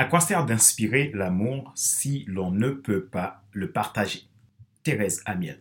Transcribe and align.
À 0.00 0.06
quoi 0.06 0.20
sert 0.20 0.46
d'inspirer 0.46 1.10
l'amour 1.12 1.72
si 1.74 2.24
l'on 2.26 2.50
ne 2.50 2.70
peut 2.70 3.04
pas 3.04 3.42
le 3.52 3.70
partager? 3.70 4.22
Thérèse 4.82 5.20
Amiel. 5.26 5.60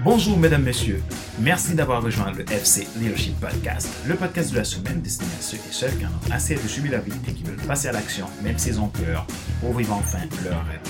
Bonjour 0.00 0.38
mesdames, 0.38 0.62
messieurs. 0.62 1.02
Merci 1.38 1.74
d'avoir 1.74 2.02
rejoint 2.02 2.32
le 2.32 2.50
FC 2.50 2.86
Leadership 2.96 3.38
Podcast, 3.38 3.90
le 4.08 4.14
podcast 4.14 4.50
de 4.52 4.56
la 4.56 4.64
semaine 4.64 5.02
destiné 5.02 5.30
à 5.38 5.42
ceux 5.42 5.58
et 5.58 5.72
celles 5.72 5.98
qui 5.98 6.06
en 6.06 6.08
ont 6.08 6.32
assez 6.32 6.54
de 6.54 6.60
subir 6.66 6.92
la 6.92 7.00
vie 7.00 7.12
et 7.28 7.34
qui 7.34 7.44
veulent 7.44 7.66
passer 7.66 7.88
à 7.88 7.92
l'action, 7.92 8.26
même 8.42 8.56
s'ils 8.56 8.80
ont 8.80 8.88
peur, 8.88 9.26
pour 9.60 9.76
vivre 9.76 9.92
enfin 9.92 10.20
leur 10.42 10.64
rêve. 10.66 10.80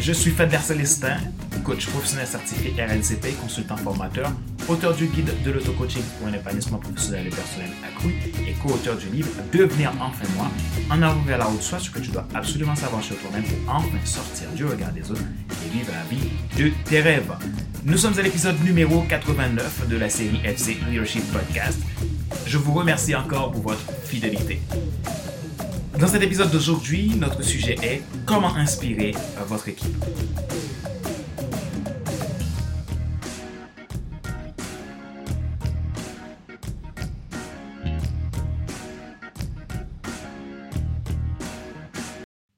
Je 0.00 0.12
suis 0.12 0.30
Fadler 0.30 0.58
Célestin, 0.58 1.18
coach 1.62 1.86
professionnel 1.86 2.26
certifié 2.26 2.72
RNCP, 2.82 3.38
consultant 3.40 3.76
formateur, 3.76 4.32
auteur 4.68 4.94
du 4.94 5.06
guide 5.06 5.30
de 5.44 5.50
l'auto-coaching 5.50 6.02
pour 6.18 6.28
un 6.28 6.32
épanouissement 6.32 6.78
professionnel 6.78 7.26
et 7.26 7.30
personnel 7.30 7.70
accru 7.86 8.14
et 8.46 8.52
co-auteur 8.62 8.96
du 8.96 9.08
livre 9.08 9.28
Devenir 9.52 9.92
enfin 10.00 10.28
moi, 10.36 10.50
en 10.90 11.02
avant 11.02 11.22
vers 11.22 11.38
la 11.38 11.44
route, 11.44 11.62
soit 11.62 11.78
ce 11.78 11.90
que 11.90 11.98
tu 11.98 12.10
dois 12.10 12.26
absolument 12.34 12.74
savoir 12.74 13.02
sur 13.02 13.16
toi-même 13.18 13.44
pour 13.44 13.74
enfin 13.74 13.98
sortir 14.04 14.48
du 14.54 14.64
regard 14.64 14.92
des 14.92 15.10
autres 15.10 15.22
et 15.66 15.76
vivre 15.76 15.92
la 15.92 16.04
vie 16.08 16.28
de 16.56 16.72
tes 16.84 17.00
rêves. 17.00 17.32
Nous 17.84 17.96
sommes 17.96 18.18
à 18.18 18.22
l'épisode 18.22 18.62
numéro 18.62 19.02
89 19.08 19.88
de 19.88 19.96
la 19.96 20.10
série 20.10 20.40
FC 20.44 20.76
Leadership 20.88 21.24
Podcast. 21.32 21.80
Je 22.46 22.58
vous 22.58 22.74
remercie 22.74 23.14
encore 23.14 23.52
pour 23.52 23.62
votre 23.62 23.92
fidélité. 24.04 24.60
Dans 25.98 26.08
cet 26.08 26.22
épisode 26.22 26.50
d'aujourd'hui, 26.50 27.12
notre 27.16 27.42
sujet 27.42 27.76
est 27.82 28.02
comment 28.24 28.54
inspirer 28.56 29.14
votre 29.46 29.68
équipe. 29.68 29.94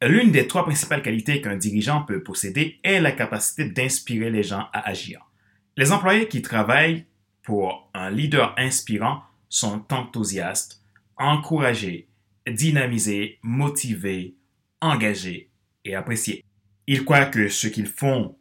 L'une 0.05 0.33
des 0.33 0.49
trois 0.49 0.65
principales 0.65 1.01
qualités 1.01 1.41
qu'un 1.41 1.55
dirigeant 1.55 2.03
peut 2.03 2.25
posséder 2.25 2.81
est 2.83 3.01
la 3.01 3.13
capacité 3.13 3.67
d'inspirer 3.67 4.31
les 4.31 4.43
gens 4.43 4.67
à 4.73 4.89
agir. 4.89 5.31
Les 5.77 5.93
employés 5.93 6.27
qui 6.27 6.43
travaillent 6.43 7.07
pour 7.45 7.89
un 7.95 8.11
leader 8.11 8.53
inspirant 8.59 9.23
sont 9.49 9.85
enthousiastes, 9.93 10.83
encouragés, 11.17 12.09
dynamisés, 12.49 13.39
motivés, 13.43 14.35
engagés 14.81 15.51
et 15.85 15.95
appréciés. 15.95 16.45
Ils 16.89 17.05
croient 17.05 17.27
que 17.27 17.49
ce 17.49 17.69
qu'ils 17.69 17.87
font 17.87 18.37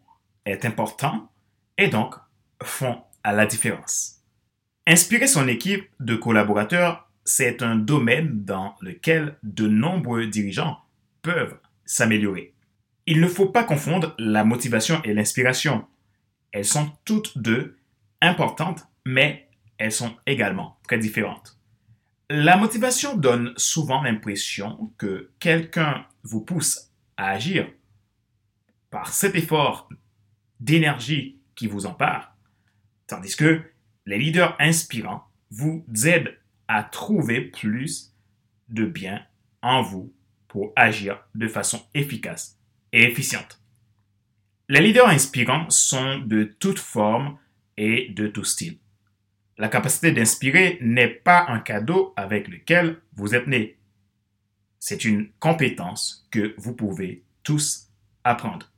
est 0.45 0.65
important 0.65 1.31
et 1.77 1.89
donc 1.89 2.15
font 2.63 3.03
à 3.23 3.33
la 3.33 3.45
différence. 3.45 4.23
Inspirer 4.87 5.27
son 5.27 5.47
équipe 5.47 5.87
de 5.99 6.15
collaborateurs, 6.15 7.07
c'est 7.23 7.61
un 7.61 7.75
domaine 7.75 8.43
dans 8.45 8.73
lequel 8.81 9.37
de 9.43 9.67
nombreux 9.67 10.25
dirigeants 10.25 10.80
peuvent 11.21 11.57
s'améliorer. 11.85 12.53
Il 13.05 13.19
ne 13.19 13.27
faut 13.27 13.49
pas 13.49 13.63
confondre 13.63 14.15
la 14.17 14.43
motivation 14.43 15.01
et 15.03 15.13
l'inspiration. 15.13 15.87
Elles 16.51 16.65
sont 16.65 16.91
toutes 17.05 17.37
deux 17.37 17.77
importantes, 18.21 18.87
mais 19.05 19.49
elles 19.77 19.91
sont 19.91 20.15
également 20.25 20.79
très 20.83 20.97
différentes. 20.97 21.57
La 22.29 22.55
motivation 22.55 23.17
donne 23.17 23.53
souvent 23.57 24.01
l'impression 24.03 24.93
que 24.97 25.31
quelqu'un 25.39 26.05
vous 26.23 26.41
pousse 26.41 26.91
à 27.17 27.31
agir 27.31 27.67
par 28.89 29.13
cet 29.13 29.35
effort 29.35 29.89
d'énergie 30.59 31.39
qui 31.55 31.67
vous 31.67 31.85
empare, 31.85 32.35
tandis 33.07 33.35
que 33.35 33.61
les 34.05 34.17
leaders 34.17 34.55
inspirants 34.59 35.25
vous 35.49 35.85
aident 36.05 36.37
à 36.67 36.83
trouver 36.83 37.41
plus 37.41 38.15
de 38.69 38.85
bien 38.85 39.25
en 39.61 39.81
vous 39.81 40.13
pour 40.51 40.73
agir 40.75 41.23
de 41.33 41.47
façon 41.47 41.81
efficace 41.93 42.59
et 42.91 43.03
efficiente. 43.03 43.61
Les 44.67 44.81
leaders 44.81 45.07
inspirants 45.07 45.69
sont 45.69 46.19
de 46.19 46.43
toutes 46.43 46.77
formes 46.77 47.37
et 47.77 48.09
de 48.09 48.27
tout 48.27 48.43
style. 48.43 48.77
La 49.57 49.69
capacité 49.69 50.11
d'inspirer 50.11 50.77
n'est 50.81 51.07
pas 51.07 51.45
un 51.47 51.59
cadeau 51.59 52.13
avec 52.17 52.49
lequel 52.49 52.99
vous 53.13 53.33
êtes 53.33 53.47
né. 53.47 53.77
C'est 54.77 55.05
une 55.05 55.29
compétence 55.39 56.27
que 56.31 56.53
vous 56.57 56.73
pouvez 56.73 57.23
tous 57.43 57.87
apprendre. 58.25 58.73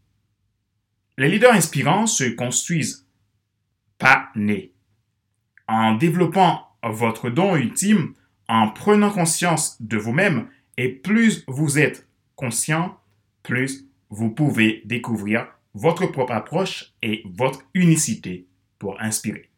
Les 1.17 1.27
leaders 1.27 1.53
inspirants 1.53 2.05
se 2.05 2.25
construisent 2.25 3.07
pas 3.97 4.29
nés. 4.35 4.73
En 5.67 5.95
développant 5.95 6.67
votre 6.83 7.31
don 7.31 7.55
ultime, 7.55 8.13
en 8.47 8.69
prenant 8.69 9.09
conscience 9.09 9.81
de 9.81 9.97
vous-même 9.97 10.49
et 10.77 10.89
plus 10.89 11.43
vous 11.47 11.79
êtes 11.79 12.07
conscient, 12.35 12.99
plus 13.41 13.85
vous 14.09 14.29
pouvez 14.29 14.81
découvrir 14.85 15.47
votre 15.73 16.07
propre 16.07 16.33
approche 16.33 16.93
et 17.01 17.23
votre 17.25 17.61
unicité 17.73 18.47
pour 18.79 19.01
inspirer. 19.01 19.49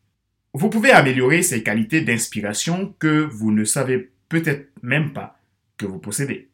Vous 0.53 0.70
pouvez 0.70 0.92
améliorer 0.92 1.42
ces 1.42 1.64
qualités 1.64 2.02
d'inspiration 2.02 2.96
que 3.00 3.26
vous 3.26 3.52
ne 3.52 3.66
savez 3.66 4.12
peut-être 4.30 4.72
même 4.81 5.12
pas 5.12 5.38
que 5.78 5.86
vous 5.86 6.00
possédez. 6.00 6.50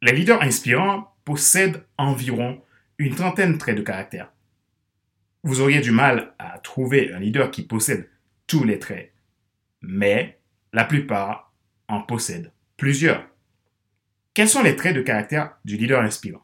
Les 0.00 0.12
leaders 0.12 0.42
inspirants 0.42 1.14
possèdent 1.24 1.84
environ 1.98 2.62
une 2.98 3.14
trentaine 3.14 3.54
de 3.54 3.58
traits 3.58 3.76
de 3.76 3.82
caractère. 3.82 4.32
Vous 5.42 5.60
auriez 5.60 5.80
du 5.80 5.90
mal 5.90 6.34
à 6.38 6.58
trouver 6.58 7.12
un 7.12 7.18
leader 7.18 7.50
qui 7.50 7.62
possède 7.62 8.08
tous 8.46 8.62
les 8.62 8.78
traits, 8.78 9.12
mais 9.80 10.38
la 10.72 10.84
plupart 10.84 11.52
en 11.88 12.00
possèdent 12.00 12.52
plusieurs. 12.76 13.26
Quels 14.34 14.48
sont 14.48 14.62
les 14.62 14.76
traits 14.76 14.96
de 14.96 15.02
caractère 15.02 15.58
du 15.64 15.76
leader 15.76 16.00
inspirant? 16.00 16.42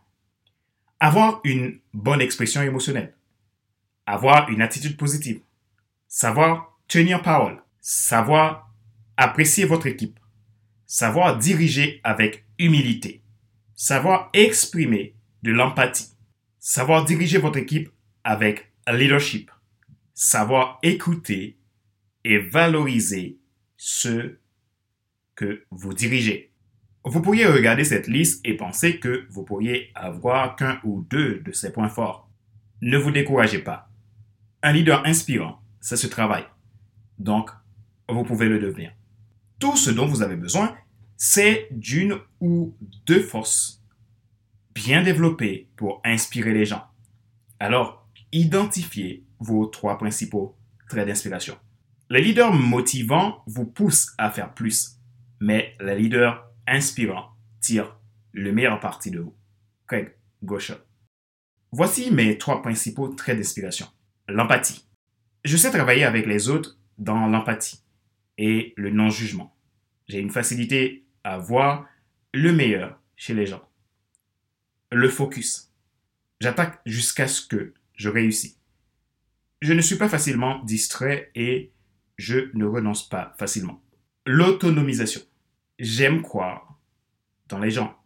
Avoir 1.01 1.41
une 1.45 1.81
bonne 1.95 2.21
expression 2.21 2.61
émotionnelle. 2.61 3.17
Avoir 4.05 4.51
une 4.51 4.61
attitude 4.61 4.99
positive. 4.99 5.41
Savoir 6.07 6.79
tenir 6.87 7.23
parole. 7.23 7.63
Savoir 7.81 8.71
apprécier 9.17 9.65
votre 9.65 9.87
équipe. 9.87 10.21
Savoir 10.87 11.39
diriger 11.39 12.01
avec 12.05 12.45
humilité. 12.59 13.23
Savoir 13.75 14.29
exprimer 14.35 15.15
de 15.43 15.53
l'empathie. 15.53 16.11
Savoir 16.59 17.07
diriger 17.07 17.39
votre 17.39 17.59
équipe 17.59 17.91
avec 18.23 18.71
leadership. 18.87 19.51
Savoir 20.13 20.79
écouter 20.83 21.57
et 22.25 22.39
valoriser 22.39 23.39
ceux 23.79 24.41
que 25.37 25.65
vous 25.71 25.95
dirigez. 25.95 26.48
Vous 27.11 27.23
pourriez 27.23 27.47
regarder 27.47 27.85
cette 27.85 28.07
liste 28.07 28.47
et 28.47 28.55
penser 28.55 28.99
que 28.99 29.27
vous 29.31 29.43
pourriez 29.43 29.91
avoir 29.95 30.57
qu'un 30.57 30.79
ou 30.85 31.07
deux 31.09 31.41
de 31.41 31.53
ces 31.53 31.73
points 31.73 31.89
forts. 31.89 32.29
Ne 32.83 32.99
vous 32.99 33.11
découragez 33.11 33.61
pas. 33.61 33.89
Un 34.63 34.75
leader 34.75 35.07
inspirant, 35.07 35.63
ça 35.81 35.97
se 35.97 36.07
travaille. 36.07 36.45
Donc, 37.19 37.49
vous 38.11 38.25
pouvez 38.25 38.47
le 38.47 38.59
devenir. 38.59 38.93
Tout 39.59 39.75
ce 39.75 39.89
dont 39.89 40.05
vous 40.05 40.21
avez 40.21 40.37
besoin, 40.37 40.77
c'est 41.17 41.69
d'une 41.71 42.19
ou 42.41 42.77
deux 43.07 43.23
forces 43.23 43.83
bien 44.75 45.03
développées 45.03 45.71
pour 45.77 46.03
inspirer 46.05 46.53
les 46.53 46.67
gens. 46.67 46.85
Alors, 47.59 48.07
identifiez 48.33 49.25
vos 49.41 49.65
trois 49.65 49.97
principaux 49.97 50.59
traits 50.91 51.09
d'inspiration. 51.09 51.57
Les 52.11 52.21
leaders 52.21 52.53
motivants 52.53 53.43
vous 53.47 53.65
poussent 53.65 54.13
à 54.19 54.31
faire 54.31 54.53
plus, 54.53 54.99
mais 55.41 55.75
les 55.81 55.97
leaders 55.97 56.48
inspirant 56.69 57.31
tire 57.61 57.99
le 58.33 58.53
meilleur 58.53 58.81
parti 58.81 59.11
de 59.11 59.21
vous. 59.21 59.35
Craig 59.87 60.15
Gosha. 60.43 60.79
Voici 61.73 62.11
mes 62.11 62.39
trois 62.39 62.63
principaux 62.63 63.09
traits 63.09 63.37
d'inspiration. 63.37 63.87
L'empathie. 64.29 64.87
Je 65.45 65.57
sais 65.57 65.71
travailler 65.71 66.05
avec 66.05 66.27
les 66.27 66.49
autres 66.49 66.79
dans 66.99 67.27
l'empathie 67.27 67.83
et 68.37 68.75
le 68.77 68.91
non-jugement. 68.91 69.57
J'ai 70.09 70.19
une 70.19 70.31
facilité 70.31 71.07
à 71.25 71.39
voir 71.39 71.87
le 72.33 72.53
meilleur 72.53 73.01
chez 73.17 73.35
les 73.35 73.47
gens. 73.47 73.69
Le 74.93 75.09
focus. 75.09 75.73
J'attaque 76.41 76.81
jusqu'à 76.87 77.29
ce 77.29 77.47
que 77.47 77.75
je 77.95 78.09
réussis. 78.09 78.59
Je 79.61 79.73
ne 79.73 79.81
suis 79.81 79.97
pas 79.97 80.09
facilement 80.09 80.63
distrait 80.65 81.31
et 81.35 81.73
je 82.17 82.51
ne 82.55 82.65
renonce 82.65 83.09
pas 83.09 83.35
facilement. 83.39 83.83
L'autonomisation 84.25 85.21
j'aime 85.79 86.23
croire 86.23 86.79
dans 87.49 87.59
les 87.59 87.71
gens. 87.71 87.97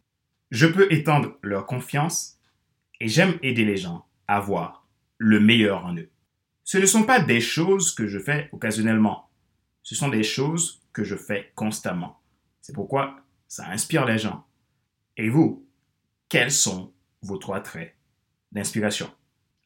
Je 0.51 0.67
peux 0.67 0.93
étendre 0.93 1.39
leur 1.43 1.67
confiance 1.67 2.39
et 3.01 3.09
j'aime 3.09 3.39
aider 3.43 3.65
les 3.65 3.77
gens 3.77 4.07
à 4.29 4.41
voir 4.41 4.87
le 5.19 5.41
meilleur 5.41 5.85
en 5.85 5.97
eux. 5.97 6.11
Ce 6.65 6.79
ne 6.79 6.87
sont 6.87 7.05
pas 7.05 7.21
des 7.21 7.41
choses 7.41 7.95
que 7.95 8.07
je 8.07 8.19
fais 8.19 8.49
occasionnellement. 8.53 9.31
Ce 9.83 9.95
sont 9.95 10.09
des 10.09 10.23
choses 10.23 10.83
que 10.93 11.05
je 11.05 11.17
fais 11.17 11.53
constamment. 11.55 12.21
C'est 12.61 12.75
pourquoi 12.75 13.17
ça 13.49 13.69
inspire 13.69 14.05
les 14.05 14.19
gens. 14.19 14.47
Et 15.17 15.29
vous, 15.29 15.67
quels 16.29 16.53
sont 16.53 16.93
vos 17.23 17.37
trois 17.37 17.61
traits 17.61 17.97
d'inspiration? 18.53 19.11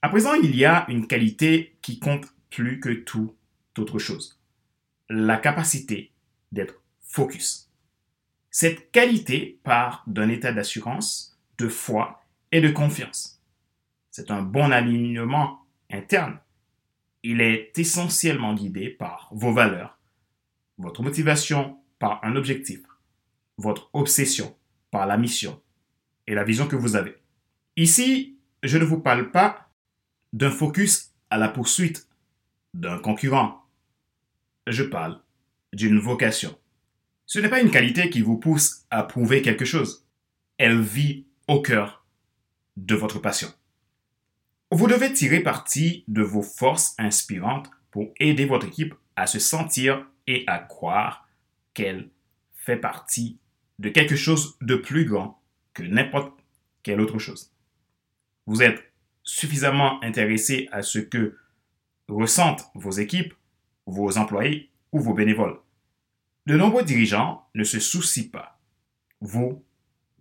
À 0.02 0.08
présent, 0.08 0.34
il 0.34 0.56
y 0.56 0.64
a 0.64 0.86
une 0.88 1.06
qualité 1.06 1.76
qui 1.82 1.98
compte 1.98 2.26
plus 2.50 2.80
que 2.80 2.90
toute 2.90 3.34
autre 3.78 3.98
chose. 3.98 4.40
La 5.08 5.36
capacité 5.36 6.12
d'être 6.52 6.82
focus. 7.00 7.65
Cette 8.58 8.90
qualité 8.90 9.60
part 9.64 10.02
d'un 10.06 10.30
état 10.30 10.50
d'assurance, 10.50 11.38
de 11.58 11.68
foi 11.68 12.24
et 12.52 12.62
de 12.62 12.70
confiance. 12.70 13.42
C'est 14.10 14.30
un 14.30 14.40
bon 14.40 14.72
alignement 14.72 15.66
interne. 15.90 16.38
Il 17.22 17.42
est 17.42 17.78
essentiellement 17.78 18.54
guidé 18.54 18.88
par 18.88 19.28
vos 19.30 19.52
valeurs, 19.52 19.98
votre 20.78 21.02
motivation 21.02 21.78
par 21.98 22.24
un 22.24 22.34
objectif, 22.34 22.80
votre 23.58 23.90
obsession 23.92 24.56
par 24.90 25.04
la 25.04 25.18
mission 25.18 25.60
et 26.26 26.34
la 26.34 26.42
vision 26.42 26.66
que 26.66 26.76
vous 26.76 26.96
avez. 26.96 27.18
Ici, 27.76 28.38
je 28.62 28.78
ne 28.78 28.84
vous 28.84 29.00
parle 29.00 29.32
pas 29.32 29.68
d'un 30.32 30.50
focus 30.50 31.12
à 31.28 31.36
la 31.36 31.50
poursuite 31.50 32.08
d'un 32.72 32.98
concurrent. 33.00 33.66
Je 34.66 34.82
parle 34.82 35.20
d'une 35.74 35.98
vocation. 35.98 36.58
Ce 37.26 37.40
n'est 37.40 37.48
pas 37.48 37.60
une 37.60 37.72
qualité 37.72 38.08
qui 38.08 38.22
vous 38.22 38.38
pousse 38.38 38.86
à 38.90 39.02
prouver 39.02 39.42
quelque 39.42 39.64
chose. 39.64 40.06
Elle 40.58 40.80
vit 40.80 41.26
au 41.48 41.60
cœur 41.60 42.06
de 42.76 42.94
votre 42.94 43.18
passion. 43.18 43.48
Vous 44.70 44.86
devez 44.86 45.12
tirer 45.12 45.40
parti 45.40 46.04
de 46.06 46.22
vos 46.22 46.42
forces 46.42 46.94
inspirantes 46.98 47.70
pour 47.90 48.12
aider 48.20 48.44
votre 48.44 48.66
équipe 48.66 48.94
à 49.16 49.26
se 49.26 49.40
sentir 49.40 50.06
et 50.26 50.44
à 50.46 50.58
croire 50.58 51.28
qu'elle 51.74 52.10
fait 52.54 52.76
partie 52.76 53.38
de 53.78 53.88
quelque 53.88 54.16
chose 54.16 54.56
de 54.60 54.76
plus 54.76 55.04
grand 55.04 55.42
que 55.74 55.82
n'importe 55.82 56.32
quelle 56.82 57.00
autre 57.00 57.18
chose. 57.18 57.52
Vous 58.46 58.62
êtes 58.62 58.92
suffisamment 59.24 60.02
intéressé 60.02 60.68
à 60.70 60.82
ce 60.82 61.00
que 61.00 61.36
ressentent 62.08 62.66
vos 62.74 62.92
équipes, 62.92 63.34
vos 63.86 64.16
employés 64.16 64.70
ou 64.92 65.00
vos 65.00 65.14
bénévoles. 65.14 65.58
De 66.46 66.56
nombreux 66.56 66.84
dirigeants 66.84 67.48
ne 67.54 67.64
se 67.64 67.80
soucient 67.80 68.30
pas. 68.30 68.60
Vous, 69.20 69.64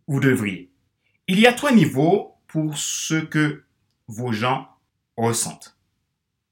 vous 0.07 0.19
devriez. 0.19 0.71
Il 1.27 1.39
y 1.39 1.47
a 1.47 1.53
trois 1.53 1.71
niveaux 1.71 2.35
pour 2.47 2.77
ce 2.77 3.15
que 3.15 3.63
vos 4.07 4.31
gens 4.31 4.67
ressentent. 5.17 5.77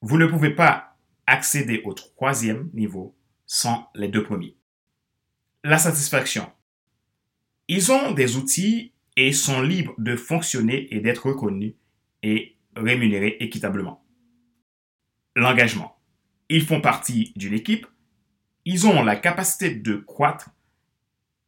Vous 0.01 0.17
ne 0.17 0.27
pouvez 0.27 0.51
pas 0.51 0.97
accéder 1.27 1.81
au 1.85 1.93
troisième 1.93 2.69
niveau 2.73 3.15
sans 3.45 3.89
les 3.95 4.07
deux 4.07 4.23
premiers. 4.23 4.57
La 5.63 5.77
satisfaction. 5.77 6.51
Ils 7.67 7.91
ont 7.91 8.11
des 8.11 8.35
outils 8.35 8.93
et 9.15 9.31
sont 9.31 9.61
libres 9.61 9.95
de 9.97 10.15
fonctionner 10.15 10.93
et 10.93 10.99
d'être 10.99 11.27
reconnus 11.27 11.75
et 12.21 12.57
rémunérés 12.75 13.37
équitablement. 13.39 14.03
L'engagement. 15.35 15.97
Ils 16.49 16.65
font 16.65 16.81
partie 16.81 17.31
d'une 17.35 17.53
équipe, 17.53 17.87
ils 18.65 18.87
ont 18.87 19.03
la 19.03 19.15
capacité 19.15 19.75
de 19.75 19.95
croître, 19.95 20.49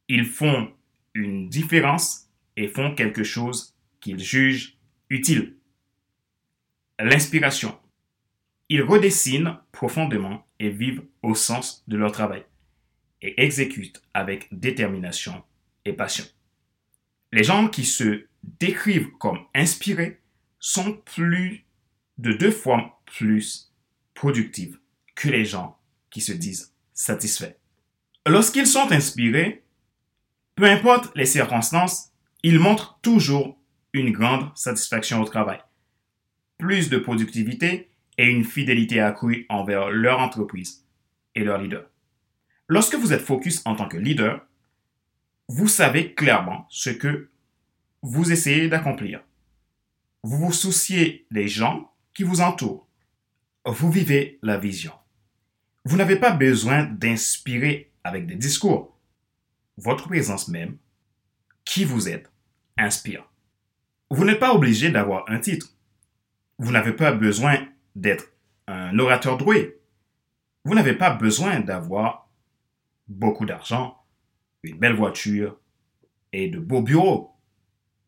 ils 0.08 0.26
font 0.26 0.72
une 1.14 1.48
différence 1.48 2.28
et 2.56 2.68
font 2.68 2.94
quelque 2.94 3.24
chose 3.24 3.74
qu'ils 4.00 4.22
jugent 4.22 4.78
utile. 5.10 5.56
L'inspiration. 6.98 7.78
Ils 8.68 8.82
redessinent 8.82 9.58
profondément 9.72 10.44
et 10.58 10.70
vivent 10.70 11.04
au 11.22 11.34
sens 11.34 11.84
de 11.86 11.96
leur 11.96 12.12
travail 12.12 12.44
et 13.22 13.42
exécutent 13.42 14.02
avec 14.12 14.48
détermination 14.52 15.42
et 15.84 15.92
passion. 15.92 16.24
Les 17.32 17.44
gens 17.44 17.68
qui 17.68 17.84
se 17.84 18.26
décrivent 18.42 19.10
comme 19.18 19.40
inspirés 19.54 20.20
sont 20.58 20.92
plus 20.92 21.64
de 22.18 22.32
deux 22.32 22.50
fois 22.50 23.00
plus 23.06 23.72
productifs 24.14 24.78
que 25.14 25.28
les 25.28 25.44
gens 25.44 25.78
qui 26.10 26.20
se 26.20 26.32
disent 26.32 26.75
satisfaits. 26.96 27.54
Lorsqu'ils 28.26 28.66
sont 28.66 28.90
inspirés, 28.90 29.62
peu 30.56 30.64
importe 30.64 31.12
les 31.14 31.26
circonstances, 31.26 32.10
ils 32.42 32.58
montrent 32.58 32.98
toujours 33.02 33.56
une 33.92 34.10
grande 34.10 34.50
satisfaction 34.56 35.20
au 35.20 35.24
travail, 35.24 35.60
plus 36.58 36.90
de 36.90 36.98
productivité 36.98 37.90
et 38.18 38.26
une 38.26 38.44
fidélité 38.44 39.00
accrue 39.00 39.46
envers 39.48 39.90
leur 39.90 40.18
entreprise 40.18 40.84
et 41.34 41.44
leur 41.44 41.58
leader. 41.58 41.86
Lorsque 42.66 42.96
vous 42.96 43.12
êtes 43.12 43.22
focus 43.22 43.62
en 43.64 43.76
tant 43.76 43.86
que 43.86 43.96
leader, 43.96 44.44
vous 45.48 45.68
savez 45.68 46.14
clairement 46.14 46.66
ce 46.68 46.90
que 46.90 47.30
vous 48.02 48.32
essayez 48.32 48.68
d'accomplir. 48.68 49.22
Vous 50.24 50.38
vous 50.38 50.52
souciez 50.52 51.26
des 51.30 51.46
gens 51.46 51.92
qui 52.14 52.24
vous 52.24 52.40
entourent. 52.40 52.88
Vous 53.64 53.90
vivez 53.92 54.38
la 54.42 54.58
vision. 54.58 54.92
Vous 55.88 55.96
n'avez 55.96 56.16
pas 56.16 56.32
besoin 56.32 56.82
d'inspirer 56.82 57.92
avec 58.02 58.26
des 58.26 58.34
discours. 58.34 58.98
Votre 59.76 60.08
présence 60.08 60.48
même, 60.48 60.78
qui 61.64 61.84
vous 61.84 62.08
êtes, 62.08 62.28
inspire. 62.76 63.30
Vous 64.10 64.24
n'êtes 64.24 64.40
pas 64.40 64.52
obligé 64.52 64.90
d'avoir 64.90 65.30
un 65.30 65.38
titre. 65.38 65.76
Vous 66.58 66.72
n'avez 66.72 66.92
pas 66.92 67.12
besoin 67.12 67.68
d'être 67.94 68.24
un 68.66 68.98
orateur 68.98 69.38
doué. 69.38 69.78
Vous 70.64 70.74
n'avez 70.74 70.94
pas 70.94 71.10
besoin 71.10 71.60
d'avoir 71.60 72.28
beaucoup 73.06 73.46
d'argent, 73.46 73.96
une 74.64 74.80
belle 74.80 74.96
voiture 74.96 75.56
et 76.32 76.48
de 76.48 76.58
beaux 76.58 76.82
bureaux. 76.82 77.36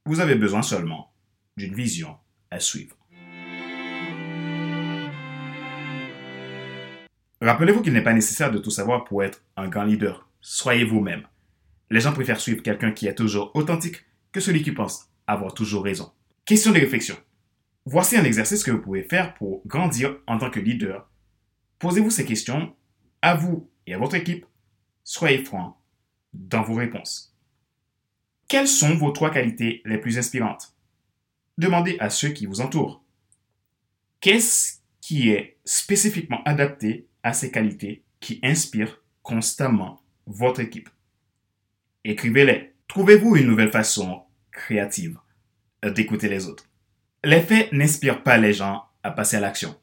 Vous 0.04 0.19
avez 0.19 0.34
besoin 0.34 0.62
seulement 0.62 1.14
d'une 1.56 1.76
vision 1.76 2.19
à 2.50 2.58
suivre. 2.58 2.97
Rappelez-vous 7.40 7.82
qu'il 7.82 7.93
n'est 7.93 8.02
pas 8.02 8.12
nécessaire 8.12 8.50
de 8.50 8.58
tout 8.58 8.70
savoir 8.70 9.05
pour 9.05 9.23
être 9.23 9.44
un 9.56 9.69
grand 9.69 9.85
leader. 9.85 10.29
Soyez 10.40 10.85
vous-même. 10.85 11.26
Les 11.90 12.00
gens 12.00 12.12
préfèrent 12.12 12.40
suivre 12.40 12.62
quelqu'un 12.62 12.93
qui 12.93 13.06
est 13.06 13.14
toujours 13.14 13.52
authentique 13.55 14.05
que 14.32 14.40
celui 14.40 14.62
qui 14.62 14.73
pense 14.73 15.08
avoir 15.26 15.55
toujours 15.55 15.85
raison. 15.85 16.11
Question 16.44 16.73
de 16.73 16.81
réflexion. 16.81 17.17
Voici 17.85 18.17
un 18.17 18.25
exercice 18.25 18.64
que 18.64 18.70
vous 18.70 18.81
pouvez 18.81 19.02
faire 19.02 19.35
pour 19.35 19.62
grandir 19.67 20.17
en 20.26 20.38
tant 20.38 20.50
que 20.50 20.61
leader. 20.61 21.08
Posez-vous 21.79 22.11
ces 22.11 22.25
questions 22.25 22.75
à 23.23 23.35
vous 23.35 23.70
et 23.87 23.94
à 23.94 23.99
votre 23.99 24.17
équipe. 24.17 24.44
Soyez 25.05 25.44
franc 25.44 25.81
dans 26.32 26.62
vos 26.62 26.75
réponses. 26.75 27.34
Quelles 28.49 28.69
sont 28.69 28.94
vos 28.94 29.11
trois 29.11 29.31
qualités 29.31 29.82
les 29.84 29.99
plus 29.99 30.19
inspirantes? 30.19 30.75
Demandez 31.56 31.96
à 32.00 32.11
ceux 32.11 32.31
qui 32.31 32.46
vous 32.46 32.61
entourent. 32.61 33.05
Qu'est-ce 34.20 34.79
qui 35.00 35.31
est 35.31 35.58
spécifiquement 35.64 36.43
adapté 36.44 37.07
à 37.22 37.32
ces 37.32 37.51
qualités 37.51 38.03
qui 38.20 38.41
inspirent 38.43 39.03
constamment 39.22 40.01
votre 40.27 40.60
équipe 40.60 40.89
Écrivez-les. 42.05 42.75
Trouvez-vous 42.87 43.37
une 43.37 43.46
nouvelle 43.46 43.70
façon 43.70 44.22
créative 44.51 45.19
d'écouter 45.82 46.29
les 46.29 46.46
autres? 46.46 46.65
Les 47.25 47.43
faits 47.43 47.72
n'inspirent 47.72 48.22
pas 48.22 48.39
les 48.39 48.53
gens 48.53 48.84
à 49.03 49.10
passer 49.10 49.37
à 49.37 49.41
l'action. 49.41 49.79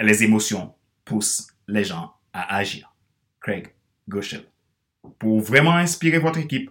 Les 0.00 0.22
émotions 0.24 0.74
poussent 1.04 1.48
les 1.68 1.84
gens 1.84 2.12
à 2.32 2.56
agir. 2.56 2.94
Craig 3.40 3.74
Goschel. 4.08 4.44
Pour 5.18 5.40
vraiment 5.40 5.76
inspirer 5.76 6.18
votre 6.18 6.38
équipe, 6.38 6.70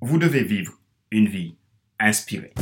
vous 0.00 0.18
devez 0.18 0.44
vivre 0.44 0.78
une 1.10 1.28
vie 1.28 1.56
inspirée. 1.98 2.52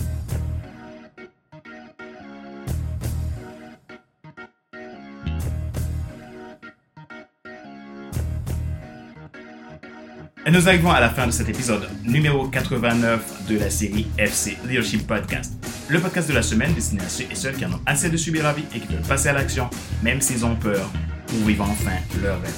Et 10.51 10.53
nous 10.53 10.67
arrivons 10.67 10.91
à 10.91 10.99
la 10.99 11.11
fin 11.11 11.29
de 11.29 11.31
cet 11.31 11.49
épisode 11.49 11.89
numéro 12.03 12.49
89 12.49 13.47
de 13.49 13.57
la 13.57 13.71
série 13.71 14.09
FC 14.19 14.59
Leadership 14.67 15.07
Podcast. 15.07 15.53
Le 15.89 16.01
podcast 16.01 16.29
de 16.29 16.35
la 16.35 16.43
semaine 16.43 16.75
destiné 16.75 17.03
à 17.03 17.09
ceux 17.09 17.23
et 17.31 17.37
celles 17.37 17.55
qui 17.55 17.65
en 17.65 17.75
ont 17.75 17.81
assez 17.87 18.11
de 18.11 18.17
subir 18.17 18.43
la 18.43 18.53
vie 18.53 18.65
et 18.75 18.81
qui 18.81 18.89
veulent 18.89 19.07
passer 19.07 19.29
à 19.29 19.33
l'action, 19.33 19.71
même 20.03 20.21
s'ils 20.21 20.45
ont 20.45 20.57
peur, 20.57 20.91
pour 21.29 21.39
vivre 21.47 21.63
enfin 21.63 21.93
leur 22.21 22.43
rêve. 22.43 22.53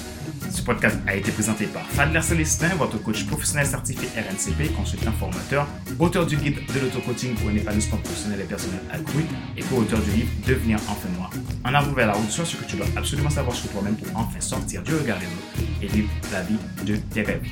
Ce 0.50 0.62
podcast 0.62 0.96
a 1.06 1.16
été 1.16 1.32
présenté 1.32 1.66
par 1.66 1.82
Fadler 1.82 2.22
Célestin, 2.22 2.68
votre 2.76 2.96
coach 3.02 3.26
professionnel 3.26 3.66
certifié 3.66 4.08
RNCP, 4.16 4.74
consultant 4.74 5.12
formateur, 5.12 5.66
auteur 5.98 6.24
du 6.24 6.36
guide 6.36 6.60
de 6.74 6.80
l'auto-coaching 6.80 7.34
pour 7.34 7.50
un 7.50 7.56
épanouissement 7.56 7.98
professionnel 7.98 8.40
et 8.40 8.44
personnel 8.44 8.80
accru 8.90 9.24
et 9.56 9.62
co-auteur 9.62 10.00
du 10.00 10.10
livre 10.12 10.28
Devenir 10.46 10.78
enfin 10.88 11.08
moi. 11.18 11.28
En 11.64 11.74
avant 11.74 11.92
vers 11.92 12.06
la 12.06 12.14
route, 12.14 12.30
soit 12.30 12.44
ce 12.44 12.56
que 12.56 12.64
tu 12.64 12.76
dois 12.76 12.86
absolument 12.96 13.30
savoir 13.30 13.54
sur 13.54 13.70
toi-même 13.70 13.96
pour 13.96 14.16
enfin 14.16 14.40
sortir 14.40 14.82
du 14.82 14.94
regard 14.94 15.18
des 15.18 15.26
autres 15.26 15.70
et 15.82 15.86
vivre 15.86 16.08
la 16.32 16.42
vie 16.42 16.58
de 16.86 16.96
tes 16.96 17.22
rêves. 17.22 17.42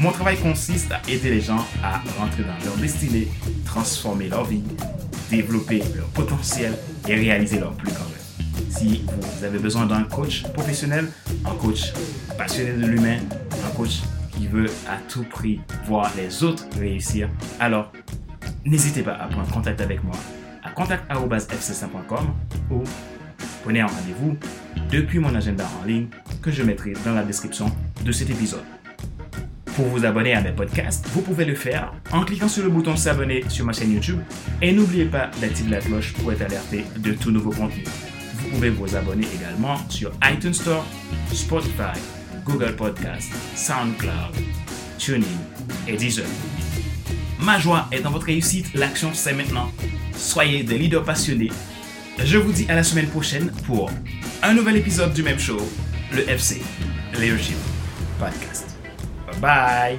Mon 0.00 0.12
travail 0.12 0.38
consiste 0.38 0.90
à 0.92 1.02
aider 1.10 1.28
les 1.28 1.42
gens 1.42 1.62
à 1.82 1.98
rentrer 2.18 2.42
dans 2.42 2.64
leur 2.64 2.74
destinée, 2.78 3.28
transformer 3.66 4.30
leur 4.30 4.44
vie, 4.44 4.62
développer 5.28 5.82
leur 5.94 6.06
potentiel 6.06 6.72
et 7.06 7.14
réaliser 7.14 7.60
leur 7.60 7.74
plus 7.74 7.92
grand 7.92 8.06
rêve. 8.06 8.66
Si 8.70 9.04
vous 9.06 9.44
avez 9.44 9.58
besoin 9.58 9.84
d'un 9.84 10.04
coach 10.04 10.42
professionnel, 10.54 11.10
un 11.44 11.54
coach 11.54 11.92
passionné 12.38 12.80
de 12.80 12.86
l'humain, 12.86 13.18
un 13.62 13.76
coach 13.76 14.00
qui 14.32 14.46
veut 14.46 14.70
à 14.88 14.96
tout 15.06 15.24
prix 15.24 15.60
voir 15.84 16.10
les 16.16 16.44
autres 16.44 16.64
réussir, 16.78 17.28
alors 17.58 17.92
n'hésitez 18.64 19.02
pas 19.02 19.16
à 19.16 19.26
prendre 19.26 19.50
contact 19.52 19.82
avec 19.82 20.02
moi 20.02 20.16
contact.fc5.com 20.74 22.26
ou 22.70 22.82
prenez 23.62 23.80
un 23.80 23.86
rendez-vous 23.86 24.36
depuis 24.90 25.18
mon 25.18 25.34
agenda 25.34 25.66
en 25.82 25.86
ligne 25.86 26.06
que 26.40 26.50
je 26.50 26.62
mettrai 26.62 26.94
dans 27.04 27.12
la 27.12 27.22
description 27.22 27.70
de 28.02 28.12
cet 28.12 28.30
épisode. 28.30 28.64
Pour 29.80 29.88
vous 29.88 30.04
abonner 30.04 30.34
à 30.34 30.42
mes 30.42 30.52
podcasts, 30.52 31.08
vous 31.14 31.22
pouvez 31.22 31.46
le 31.46 31.54
faire 31.54 31.94
en 32.12 32.22
cliquant 32.22 32.48
sur 32.48 32.62
le 32.62 32.68
bouton 32.68 32.96
s'abonner 32.96 33.42
sur 33.48 33.64
ma 33.64 33.72
chaîne 33.72 33.94
YouTube 33.94 34.20
et 34.60 34.72
n'oubliez 34.72 35.06
pas 35.06 35.30
d'activer 35.40 35.70
la 35.70 35.78
cloche 35.78 36.12
pour 36.12 36.30
être 36.30 36.42
alerté 36.42 36.84
de 36.98 37.14
tout 37.14 37.30
nouveau 37.30 37.50
contenu. 37.50 37.84
Vous 38.34 38.50
pouvez 38.50 38.68
vous 38.68 38.94
abonner 38.94 39.26
également 39.34 39.78
sur 39.88 40.12
iTunes 40.22 40.52
Store, 40.52 40.84
Spotify, 41.32 41.98
Google 42.44 42.76
Podcast, 42.76 43.32
SoundCloud, 43.54 44.36
TuneIn 44.98 45.24
et 45.88 45.96
Deezer. 45.96 46.26
Ma 47.38 47.58
joie 47.58 47.88
est 47.90 48.00
dans 48.00 48.10
votre 48.10 48.26
réussite, 48.26 48.74
l'action 48.74 49.12
c'est 49.14 49.32
maintenant. 49.32 49.72
Soyez 50.14 50.62
des 50.62 50.76
leaders 50.76 51.04
passionnés. 51.04 51.52
Je 52.22 52.36
vous 52.36 52.52
dis 52.52 52.66
à 52.68 52.74
la 52.74 52.82
semaine 52.82 53.08
prochaine 53.08 53.50
pour 53.64 53.90
un 54.42 54.52
nouvel 54.52 54.76
épisode 54.76 55.14
du 55.14 55.22
même 55.22 55.38
show, 55.38 55.56
le 56.12 56.28
FC 56.28 56.60
Leadership 57.18 57.56
Podcast. 58.18 58.69
Bye. 59.40 59.98